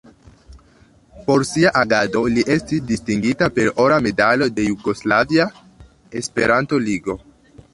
[1.25, 5.47] Por sia agado li estis distingita per Ora medalo de Jugoslavia
[6.23, 7.19] Esperanto-Ligo.